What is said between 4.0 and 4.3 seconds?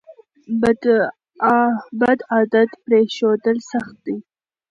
دي.